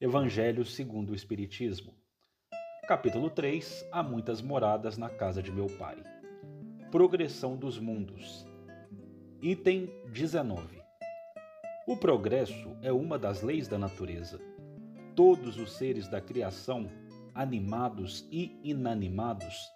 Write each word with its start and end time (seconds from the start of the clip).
Evangelho 0.00 0.64
segundo 0.64 1.10
o 1.10 1.14
Espiritismo. 1.14 1.94
Capítulo 2.88 3.30
3 3.30 3.86
Há 3.92 4.02
muitas 4.02 4.42
moradas 4.42 4.98
na 4.98 5.08
casa 5.08 5.40
de 5.40 5.52
meu 5.52 5.66
Pai. 5.66 5.96
Progressão 6.90 7.56
dos 7.56 7.78
mundos. 7.78 8.44
Item 9.40 9.88
19. 10.12 10.82
O 11.86 11.96
progresso 11.96 12.76
é 12.82 12.90
uma 12.92 13.16
das 13.16 13.40
leis 13.40 13.68
da 13.68 13.78
natureza. 13.78 14.40
Todos 15.14 15.58
os 15.58 15.72
seres 15.76 16.08
da 16.08 16.20
criação, 16.20 16.90
animados 17.32 18.28
e 18.32 18.58
inanimados, 18.64 19.70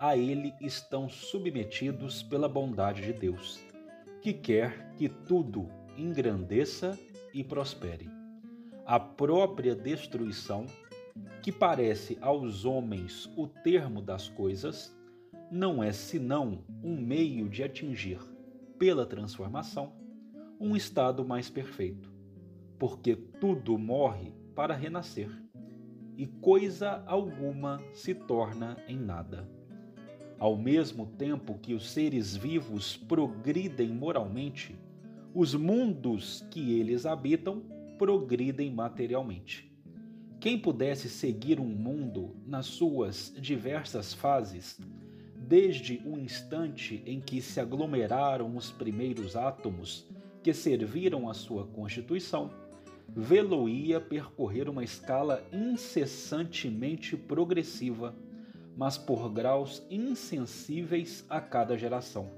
a 0.00 0.16
ele 0.16 0.54
estão 0.60 1.08
submetidos 1.08 2.22
pela 2.22 2.48
bondade 2.48 3.02
de 3.02 3.12
Deus, 3.12 3.60
que 4.22 4.32
quer 4.32 4.94
que 4.94 5.08
tudo 5.08 5.68
engrandeça 5.98 6.96
e 7.34 7.42
prospere. 7.42 8.15
A 8.86 9.00
própria 9.00 9.74
destruição, 9.74 10.64
que 11.42 11.50
parece 11.50 12.16
aos 12.20 12.64
homens 12.64 13.28
o 13.36 13.48
termo 13.48 14.00
das 14.00 14.28
coisas, 14.28 14.96
não 15.50 15.82
é 15.82 15.90
senão 15.90 16.64
um 16.84 16.96
meio 16.96 17.48
de 17.48 17.64
atingir, 17.64 18.20
pela 18.78 19.04
transformação, 19.04 19.92
um 20.60 20.76
estado 20.76 21.24
mais 21.24 21.50
perfeito, 21.50 22.12
porque 22.78 23.16
tudo 23.16 23.76
morre 23.76 24.32
para 24.54 24.76
renascer 24.76 25.30
e 26.16 26.24
coisa 26.24 27.02
alguma 27.08 27.82
se 27.92 28.14
torna 28.14 28.76
em 28.86 28.96
nada. 28.96 29.50
Ao 30.38 30.56
mesmo 30.56 31.06
tempo 31.06 31.58
que 31.58 31.74
os 31.74 31.90
seres 31.90 32.36
vivos 32.36 32.96
progridem 32.96 33.88
moralmente, 33.88 34.78
os 35.34 35.56
mundos 35.56 36.46
que 36.52 36.78
eles 36.78 37.04
habitam 37.04 37.74
progridem 37.98 38.70
materialmente. 38.70 39.70
Quem 40.38 40.58
pudesse 40.58 41.08
seguir 41.08 41.58
um 41.58 41.68
mundo 41.68 42.36
nas 42.46 42.66
suas 42.66 43.32
diversas 43.38 44.12
fases, 44.12 44.78
desde 45.34 46.02
o 46.04 46.18
instante 46.18 47.02
em 47.06 47.20
que 47.20 47.40
se 47.40 47.60
aglomeraram 47.60 48.56
os 48.56 48.70
primeiros 48.70 49.34
átomos 49.34 50.06
que 50.42 50.52
serviram 50.52 51.28
à 51.28 51.34
sua 51.34 51.66
constituição, 51.66 52.50
vê-lo-ia 53.08 54.00
percorrer 54.00 54.68
uma 54.68 54.84
escala 54.84 55.42
incessantemente 55.52 57.16
progressiva, 57.16 58.14
mas 58.76 58.98
por 58.98 59.30
graus 59.30 59.82
insensíveis 59.90 61.24
a 61.28 61.40
cada 61.40 61.78
geração 61.78 62.30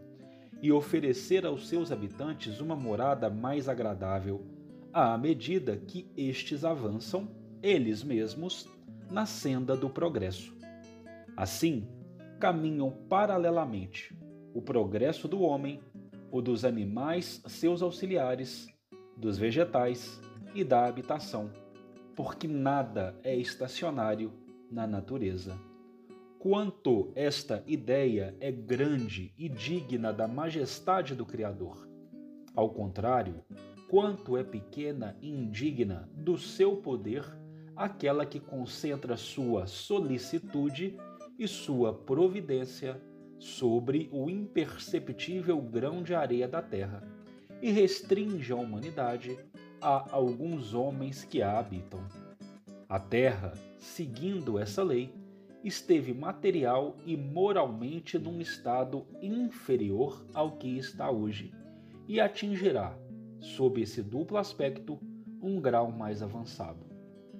e 0.60 0.72
oferecer 0.72 1.46
aos 1.46 1.68
seus 1.68 1.92
habitantes 1.92 2.60
uma 2.60 2.74
morada 2.74 3.30
mais 3.30 3.68
agradável, 3.68 4.44
à 4.98 5.18
medida 5.18 5.76
que 5.76 6.10
estes 6.16 6.64
avançam, 6.64 7.28
eles 7.62 8.02
mesmos, 8.02 8.68
na 9.10 9.26
senda 9.26 9.76
do 9.76 9.88
progresso. 9.88 10.56
Assim, 11.36 11.88
caminham 12.38 12.90
paralelamente 13.08 14.16
o 14.54 14.60
progresso 14.60 15.26
do 15.26 15.40
homem, 15.40 15.80
o 16.30 16.42
dos 16.42 16.64
animais, 16.64 17.42
seus 17.46 17.80
auxiliares, 17.82 18.66
dos 19.16 19.38
vegetais 19.38 20.20
e 20.54 20.62
da 20.62 20.86
habitação, 20.86 21.50
porque 22.14 22.46
nada 22.46 23.18
é 23.22 23.34
estacionário 23.34 24.32
na 24.70 24.86
natureza 24.86 25.58
quanto 26.38 27.10
esta 27.16 27.64
ideia 27.66 28.36
é 28.40 28.50
grande 28.52 29.34
e 29.36 29.48
digna 29.48 30.12
da 30.12 30.28
majestade 30.28 31.14
do 31.14 31.26
Criador. 31.26 31.88
Ao 32.54 32.70
contrário, 32.70 33.42
quanto 33.88 34.36
é 34.36 34.44
pequena 34.44 35.16
e 35.20 35.30
indigna 35.30 36.08
do 36.14 36.36
seu 36.36 36.76
poder 36.76 37.24
aquela 37.74 38.26
que 38.26 38.38
concentra 38.38 39.16
sua 39.16 39.66
solicitude 39.66 40.96
e 41.38 41.48
sua 41.48 41.94
providência 41.94 43.00
sobre 43.38 44.08
o 44.12 44.28
imperceptível 44.28 45.60
grão 45.60 46.02
de 46.02 46.14
areia 46.14 46.48
da 46.48 46.60
terra 46.60 47.02
e 47.62 47.70
restringe 47.70 48.52
a 48.52 48.56
humanidade 48.56 49.38
a 49.80 50.12
alguns 50.12 50.74
homens 50.74 51.24
que 51.24 51.40
a 51.40 51.58
habitam. 51.58 52.04
A 52.88 52.98
terra, 52.98 53.52
seguindo 53.78 54.58
essa 54.58 54.82
lei, 54.82 55.12
esteve 55.62 56.12
material 56.12 56.96
e 57.06 57.16
moralmente 57.16 58.18
num 58.18 58.40
estado 58.40 59.06
inferior 59.22 60.24
ao 60.34 60.52
que 60.52 60.76
está 60.76 61.10
hoje 61.10 61.52
e 62.08 62.20
atingirá, 62.20 62.96
sob 63.40 63.80
esse 63.80 64.02
duplo 64.02 64.38
aspecto, 64.38 64.98
um 65.40 65.60
grau 65.60 65.90
mais 65.90 66.22
avançado. 66.22 66.86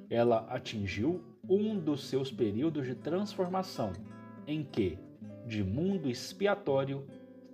Ela 0.08 0.46
atingiu 0.48 1.22
um 1.48 1.78
dos 1.78 2.08
seus 2.08 2.30
períodos 2.30 2.86
de 2.86 2.94
transformação, 2.94 3.92
em 4.46 4.62
que, 4.62 4.98
de 5.46 5.62
mundo 5.62 6.08
expiatório, 6.08 7.06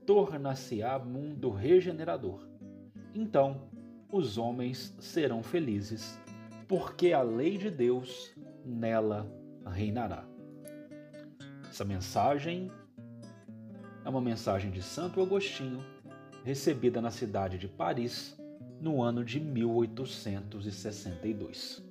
torna-se-á 0.06 0.98
mundo 0.98 1.50
regenerador. 1.50 2.46
Então, 3.14 3.62
os 4.10 4.38
homens 4.38 4.94
serão 4.98 5.42
felizes, 5.42 6.20
porque 6.68 7.12
a 7.12 7.22
lei 7.22 7.56
de 7.56 7.70
Deus 7.70 8.32
nela 8.64 9.26
reinará. 9.66 10.24
Essa 11.68 11.84
mensagem 11.84 12.70
é 14.04 14.08
uma 14.08 14.20
mensagem 14.20 14.70
de 14.70 14.82
Santo 14.82 15.20
Agostinho, 15.20 15.84
recebida 16.44 17.00
na 17.00 17.10
cidade 17.10 17.56
de 17.56 17.66
Paris 17.66 18.36
no 18.78 19.02
ano 19.02 19.24
de 19.24 19.40
1862. 19.40 21.82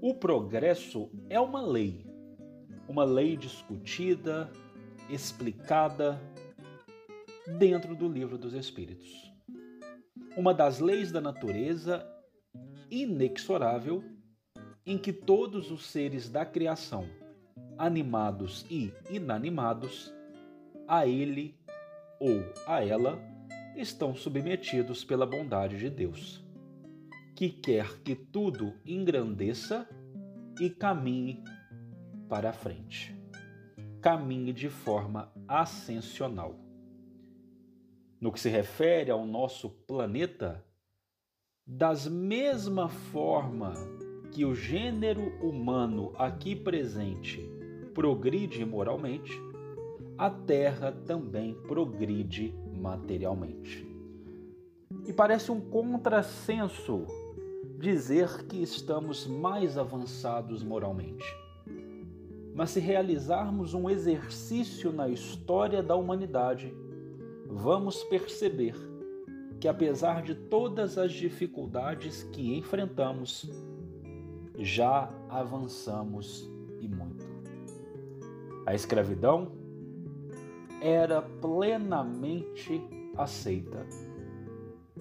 O 0.00 0.14
progresso 0.14 1.10
é 1.28 1.40
uma 1.40 1.60
lei, 1.60 2.06
uma 2.88 3.04
lei 3.04 3.36
discutida, 3.36 4.48
explicada 5.10 6.18
dentro 7.58 7.96
do 7.96 8.08
Livro 8.08 8.38
dos 8.38 8.54
Espíritos. 8.54 9.34
Uma 10.36 10.54
das 10.54 10.78
leis 10.78 11.10
da 11.10 11.20
natureza 11.20 12.06
inexorável 12.88 14.04
em 14.86 14.96
que 14.96 15.12
todos 15.12 15.72
os 15.72 15.86
seres 15.86 16.28
da 16.28 16.46
criação 16.46 17.04
animados 17.76 18.64
e 18.70 18.94
inanimados, 19.10 20.14
a 20.86 21.04
ele 21.06 21.58
ou 22.20 22.44
a 22.66 22.84
ela 22.84 23.29
estão 23.76 24.14
submetidos 24.14 25.04
pela 25.04 25.26
bondade 25.26 25.78
de 25.78 25.88
Deus, 25.88 26.44
que 27.34 27.48
quer 27.48 28.00
que 28.02 28.14
tudo 28.14 28.74
engrandeça 28.84 29.88
e 30.60 30.68
caminhe 30.68 31.42
para 32.28 32.50
a 32.50 32.52
frente. 32.52 33.16
Caminhe 34.00 34.52
de 34.52 34.68
forma 34.68 35.32
ascensional. 35.48 36.54
No 38.20 38.30
que 38.30 38.40
se 38.40 38.48
refere 38.48 39.10
ao 39.10 39.26
nosso 39.26 39.70
planeta, 39.70 40.64
das 41.66 42.06
mesma 42.06 42.88
forma 42.88 43.74
que 44.30 44.44
o 44.44 44.54
gênero 44.54 45.22
humano 45.40 46.12
aqui 46.16 46.54
presente 46.54 47.40
progride 47.94 48.64
moralmente, 48.64 49.32
a 50.16 50.30
terra 50.30 50.92
também 50.92 51.54
progride 51.62 52.54
materialmente. 52.80 53.86
E 55.06 55.12
parece 55.12 55.52
um 55.52 55.60
contrassenso 55.60 57.06
dizer 57.78 58.44
que 58.46 58.62
estamos 58.62 59.26
mais 59.26 59.78
avançados 59.78 60.62
moralmente. 60.62 61.24
Mas 62.54 62.70
se 62.70 62.80
realizarmos 62.80 63.74
um 63.74 63.88
exercício 63.88 64.92
na 64.92 65.08
história 65.08 65.82
da 65.82 65.94
humanidade, 65.94 66.74
vamos 67.46 68.02
perceber 68.04 68.74
que, 69.58 69.68
apesar 69.68 70.22
de 70.22 70.34
todas 70.34 70.98
as 70.98 71.12
dificuldades 71.12 72.22
que 72.24 72.56
enfrentamos, 72.56 73.50
já 74.58 75.08
avançamos 75.28 76.50
e 76.80 76.88
muito. 76.88 77.26
A 78.66 78.74
escravidão 78.74 79.59
era 80.80 81.22
plenamente 81.22 82.82
aceita. 83.16 83.86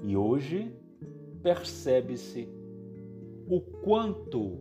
E 0.04 0.16
hoje 0.16 0.74
percebe-se 1.42 2.48
o 3.48 3.62
quanto 3.62 4.58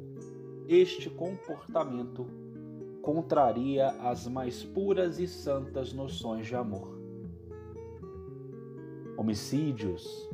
este 0.69 1.11
comportamento 1.11 2.27
contraria 3.03 3.89
as 4.01 4.27
mais 4.27 4.63
puras 4.63 5.19
e 5.19 5.27
santas 5.27 5.93
noções 5.93 6.47
de 6.47 6.55
amor. 6.55 6.99
Homicídios, 9.17 10.29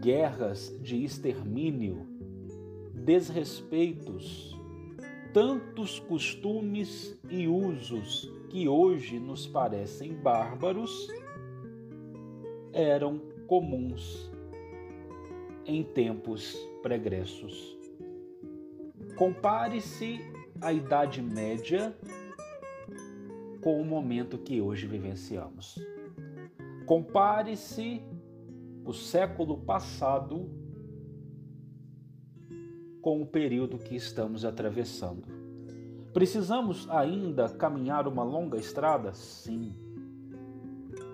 guerras 0.00 0.76
de 0.82 1.02
extermínio, 1.04 2.06
desrespeitos, 2.92 4.55
tantos 5.36 5.98
costumes 5.98 7.14
e 7.28 7.46
usos 7.46 8.32
que 8.48 8.66
hoje 8.66 9.18
nos 9.18 9.46
parecem 9.46 10.14
bárbaros 10.14 11.08
eram 12.72 13.20
comuns 13.46 14.32
em 15.66 15.82
tempos 15.82 16.56
pregressos. 16.80 17.76
Compare-se 19.14 20.20
a 20.58 20.72
Idade 20.72 21.20
Média 21.20 21.94
com 23.60 23.78
o 23.78 23.84
momento 23.84 24.38
que 24.38 24.62
hoje 24.62 24.86
vivenciamos. 24.86 25.78
Compare-se 26.86 28.02
o 28.86 28.92
século 28.94 29.58
passado 29.58 30.48
com 33.06 33.22
o 33.22 33.24
período 33.24 33.78
que 33.78 33.94
estamos 33.94 34.44
atravessando. 34.44 35.22
Precisamos 36.12 36.90
ainda 36.90 37.48
caminhar 37.48 38.08
uma 38.08 38.24
longa 38.24 38.58
estrada? 38.58 39.14
Sim. 39.14 39.76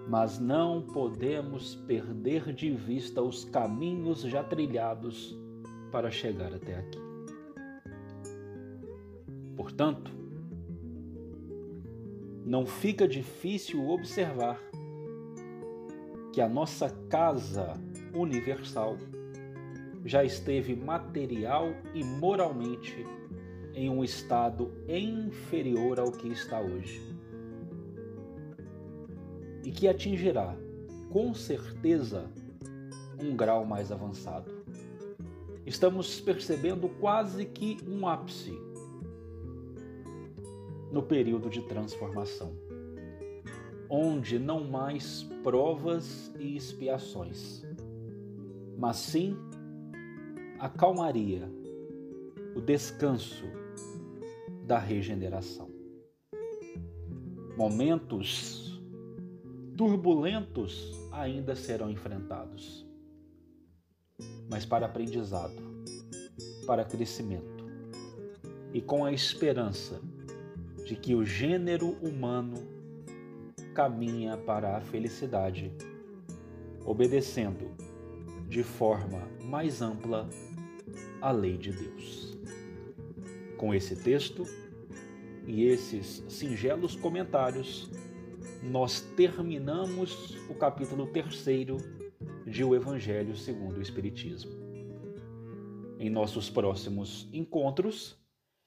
Mas 0.09 0.39
não 0.39 0.81
podemos 0.81 1.75
perder 1.75 2.51
de 2.55 2.71
vista 2.71 3.21
os 3.21 3.45
caminhos 3.45 4.23
já 4.23 4.43
trilhados 4.43 5.39
para 5.91 6.11
chegar 6.11 6.55
até 6.55 6.77
aqui. 6.77 6.99
Portanto, 9.55 10.11
não 12.43 12.65
fica 12.65 13.07
difícil 13.07 13.87
observar 13.87 14.59
que 16.33 16.41
a 16.41 16.49
nossa 16.49 16.89
casa 17.11 17.75
universal 18.15 18.97
já 20.05 20.25
esteve 20.25 20.75
material 20.75 21.75
e 21.95 22.03
moralmente 22.03 23.07
em 23.75 23.89
um 23.89 24.03
estado 24.05 24.73
inferior 24.89 25.99
ao 25.99 26.13
que 26.13 26.29
está 26.29 26.61
hoje. 26.61 27.01
E 29.65 29.71
que 29.71 29.87
atingirá, 29.89 30.57
com 31.11 31.33
certeza, 31.33 32.27
um 33.23 33.37
grau 33.37 33.65
mais 33.65 33.93
avançado. 33.93 34.51
Estamos 35.65 36.21
percebendo 36.21 36.89
quase 36.89 37.45
que 37.45 37.79
um 37.89 38.07
ápice 38.07 38.53
no 40.91 41.03
período 41.03 41.49
de 41.49 41.63
transformação 41.63 42.53
onde 43.95 44.39
não 44.39 44.65
mais 44.65 45.23
provas 45.43 46.33
e 46.41 46.57
expiações, 46.57 47.63
mas 48.79 48.97
sim 48.97 49.37
a 50.63 50.69
calmaria, 50.69 51.51
o 52.55 52.61
descanso 52.61 53.45
da 54.65 54.79
regeneração. 54.79 55.69
Momentos 57.57 58.81
turbulentos 59.77 60.97
ainda 61.11 61.57
serão 61.57 61.91
enfrentados, 61.91 62.87
mas 64.49 64.65
para 64.65 64.87
aprendizado, 64.87 65.61
para 66.65 66.85
crescimento 66.85 67.67
e 68.73 68.81
com 68.81 69.05
a 69.05 69.13
esperança 69.13 70.01
de 70.87 70.95
que 70.95 71.17
o 71.17 71.25
gênero 71.25 71.89
humano 72.01 72.59
caminha 73.75 74.37
para 74.37 74.77
a 74.77 74.81
felicidade, 74.81 75.73
obedecendo 76.85 77.69
de 78.49 78.63
forma 78.63 79.27
mais 79.45 79.83
ampla 79.83 80.29
a 81.23 81.31
lei 81.31 81.57
de 81.57 81.71
Deus. 81.71 82.37
Com 83.57 83.73
esse 83.73 83.97
texto 83.97 84.45
e 85.47 85.65
esses 85.65 86.25
singelos 86.29 86.97
comentários, 86.97 87.89
nós 88.63 89.01
terminamos 89.17 90.37
o 90.51 90.55
capítulo 90.55 91.07
terceiro 91.07 91.77
de 92.45 92.65
O 92.65 92.75
Evangelho 92.75 93.37
segundo 93.37 93.79
o 93.79 93.83
Espiritismo. 93.83 94.51
Em 95.99 96.11
nossos 96.11 96.51
próximos 96.51 97.29
encontros, 97.33 98.21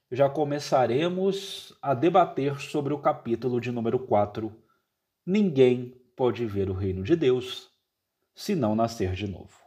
já 0.10 0.30
começaremos 0.30 1.78
a 1.82 1.94
debater 1.94 2.60
sobre 2.62 2.94
o 2.94 3.00
capítulo 3.00 3.60
de 3.60 3.72
número 3.72 4.00
4 4.00 4.52
ninguém 5.26 6.00
pode 6.16 6.46
ver 6.46 6.70
o 6.70 6.74
reino 6.74 7.04
de 7.04 7.16
Deus 7.16 7.70
se 8.34 8.56
não 8.56 8.76
nascer 8.76 9.14
de 9.14 9.28
novo. 9.28 9.65